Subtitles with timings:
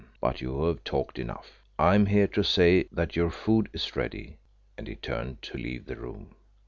[0.19, 4.39] But you have talked enough; I am here to say that your food is ready,"
[4.75, 6.33] and he turned to leave the room.